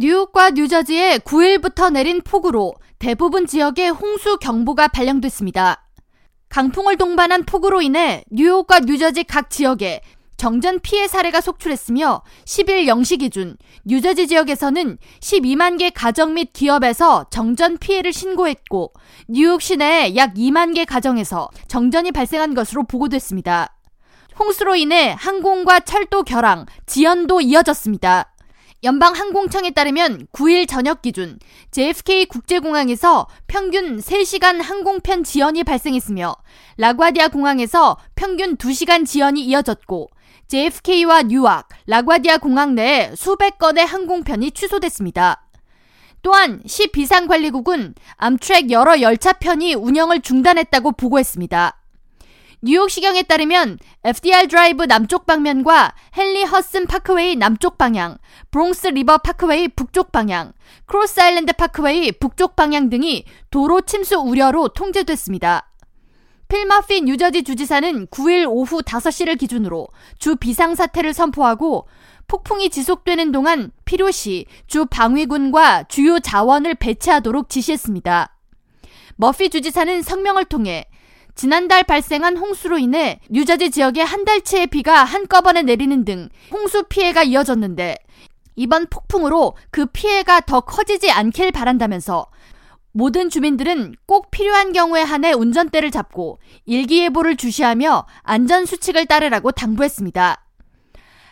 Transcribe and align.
뉴욕과 0.00 0.52
뉴저지에 0.52 1.18
9일부터 1.18 1.92
내린 1.92 2.22
폭우로 2.22 2.72
대부분 2.98 3.46
지역에 3.46 3.88
홍수 3.88 4.38
경보가 4.38 4.88
발령됐습니다. 4.88 5.86
강풍을 6.48 6.96
동반한 6.96 7.44
폭우로 7.44 7.82
인해 7.82 8.24
뉴욕과 8.30 8.80
뉴저지 8.80 9.24
각 9.24 9.50
지역에 9.50 10.00
정전 10.38 10.80
피해 10.80 11.06
사례가 11.06 11.42
속출했으며 11.42 12.22
10일 12.46 12.86
0시 12.86 13.18
기준 13.18 13.58
뉴저지 13.84 14.26
지역에서는 14.26 14.96
12만 15.20 15.78
개 15.78 15.90
가정 15.90 16.32
및 16.32 16.54
기업에서 16.54 17.26
정전 17.30 17.76
피해를 17.76 18.14
신고했고 18.14 18.94
뉴욕 19.28 19.60
시내 19.60 20.16
약 20.16 20.32
2만 20.32 20.74
개 20.74 20.86
가정에서 20.86 21.50
정전이 21.68 22.12
발생한 22.12 22.54
것으로 22.54 22.84
보고됐습니다. 22.84 23.76
홍수로 24.38 24.76
인해 24.76 25.14
항공과 25.18 25.80
철도 25.80 26.22
결항, 26.22 26.64
지연도 26.86 27.42
이어졌습니다. 27.42 28.32
연방항공청에 28.82 29.72
따르면 29.72 30.26
9일 30.32 30.66
저녁 30.66 31.02
기준 31.02 31.38
JFK 31.70 32.26
국제공항에서 32.26 33.26
평균 33.46 33.98
3시간 33.98 34.62
항공편 34.62 35.22
지연이 35.22 35.64
발생했으며 35.64 36.34
라과디아 36.78 37.28
공항에서 37.28 37.98
평균 38.14 38.56
2시간 38.56 39.04
지연이 39.04 39.42
이어졌고 39.42 40.08
JFK와 40.48 41.24
뉴악, 41.24 41.68
라과디아 41.86 42.38
공항 42.38 42.74
내에 42.74 43.14
수백 43.14 43.58
건의 43.58 43.84
항공편이 43.84 44.50
취소됐습니다. 44.52 45.46
또한 46.22 46.62
시 46.66 46.88
비상관리국은 46.88 47.94
암트랙 48.16 48.70
여러 48.70 49.00
열차편이 49.00 49.74
운영을 49.74 50.20
중단했다고 50.20 50.92
보고했습니다. 50.92 51.79
뉴욕시경에 52.62 53.22
따르면 53.22 53.78
FDR 54.04 54.46
드라이브 54.48 54.84
남쪽 54.84 55.24
방면과 55.24 55.94
헨리 56.18 56.44
허드슨 56.44 56.86
파크웨이 56.86 57.36
남쪽 57.36 57.78
방향, 57.78 58.18
브롱스 58.50 58.88
리버 58.88 59.18
파크웨이 59.18 59.68
북쪽 59.68 60.12
방향, 60.12 60.52
크로스 60.84 61.20
아일랜드 61.20 61.54
파크웨이 61.54 62.12
북쪽 62.12 62.56
방향 62.56 62.90
등이 62.90 63.24
도로 63.50 63.80
침수 63.80 64.18
우려로 64.18 64.68
통제됐습니다. 64.68 65.70
필 66.48 66.67
머피 66.67 67.00
뉴저지 67.02 67.44
주지사는 67.44 68.08
9일 68.08 68.46
오후 68.46 68.82
5시를 68.82 69.38
기준으로 69.38 69.88
주 70.18 70.36
비상사태를 70.36 71.14
선포하고 71.14 71.88
폭풍이 72.26 72.68
지속되는 72.68 73.32
동안 73.32 73.70
필요시 73.86 74.44
주 74.66 74.84
방위군과 74.84 75.84
주요 75.84 76.18
자원을 76.18 76.74
배치하도록 76.74 77.48
지시했습니다. 77.48 78.36
머피 79.16 79.48
주지사는 79.48 80.02
성명을 80.02 80.44
통해 80.46 80.89
지난달 81.40 81.84
발생한 81.84 82.36
홍수로 82.36 82.76
인해 82.76 83.18
뉴저지 83.30 83.70
지역에 83.70 84.02
한 84.02 84.26
달치의 84.26 84.66
비가 84.66 85.04
한꺼번에 85.04 85.62
내리는 85.62 86.04
등 86.04 86.28
홍수 86.50 86.82
피해가 86.82 87.22
이어졌는데 87.22 87.96
이번 88.56 88.86
폭풍으로 88.90 89.56
그 89.70 89.86
피해가 89.86 90.40
더 90.40 90.60
커지지 90.60 91.10
않길 91.10 91.50
바란다면서 91.52 92.26
모든 92.92 93.30
주민들은 93.30 93.94
꼭 94.04 94.30
필요한 94.30 94.74
경우에 94.74 95.00
한해 95.00 95.32
운전대를 95.32 95.90
잡고 95.90 96.40
일기예보를 96.66 97.38
주시하며 97.38 98.06
안전수칙을 98.22 99.06
따르라고 99.06 99.52
당부했습니다. 99.52 100.44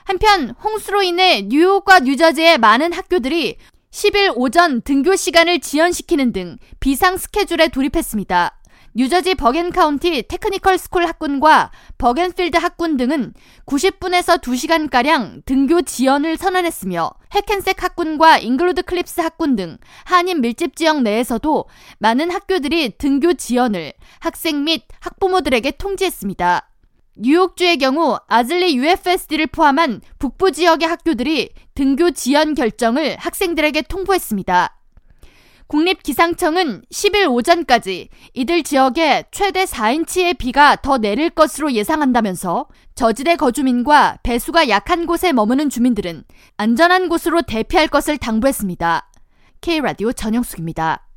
한편 0.05 0.55
홍수로 0.65 1.03
인해 1.03 1.43
뉴욕과 1.43 1.99
뉴저지의 1.99 2.57
많은 2.57 2.95
학교들이 2.95 3.59
10일 3.91 4.33
오전 4.37 4.81
등교 4.81 5.17
시간을 5.17 5.61
지연시키는 5.61 6.33
등 6.33 6.57
비상 6.81 7.19
스케줄에 7.19 7.69
돌입했습니다. 7.69 8.58
뉴저지 8.99 9.37
버겐 9.37 9.71
카운티 9.71 10.25
테크니컬 10.25 10.77
스쿨 10.77 11.07
학군과 11.07 11.71
버겐필드 11.99 12.59
학군 12.59 12.97
등은 12.97 13.33
90분에서 13.65 14.41
2시간가량 14.41 15.45
등교 15.45 15.83
지연을 15.83 16.37
선언했으며 16.37 17.13
해켄색 17.33 17.81
학군과 17.81 18.39
잉글우드 18.39 18.83
클립스 18.83 19.21
학군 19.21 19.55
등 19.55 19.79
한인 20.05 20.41
밀집 20.41 20.75
지역 20.75 21.03
내에서도 21.03 21.67
많은 22.01 22.33
학교들이 22.33 22.99
등교 22.99 23.35
지연을 23.35 23.93
학생 24.19 24.65
및 24.65 24.83
학부모들에게 24.99 25.71
통지했습니다. 25.79 26.69
뉴욕주의 27.19 27.79
경우 27.79 28.19
아즐리 28.27 28.77
UFSD를 28.79 29.47
포함한 29.47 30.01
북부 30.19 30.51
지역의 30.51 30.89
학교들이 30.89 31.51
등교 31.77 32.11
지연 32.11 32.55
결정을 32.55 33.17
학생들에게 33.21 33.83
통보했습니다. 33.83 34.78
국립기상청은 35.69 36.83
10일 36.91 37.31
오전까지 37.31 38.09
이들 38.33 38.63
지역에 38.63 39.25
최대 39.31 39.65
4인치의 39.65 40.39
비가 40.39 40.77
더 40.77 40.97
내릴 40.97 41.31
것으로 41.31 41.73
예상한다면서 41.73 42.67
저지대 42.95 43.37
거주민과 43.37 44.19
배수가 44.23 44.71
약한 44.71 45.07
곳에 45.07 45.33
머무는 45.33 45.69
주민들은 45.69 46.25
안전한 46.57 47.09
곳으로 47.09 47.43
대피할 47.43 47.89
것을 47.89 48.17
당부했습니다. 48.17 49.11
K라디오 49.61 50.13
전영숙입니다. 50.13 51.08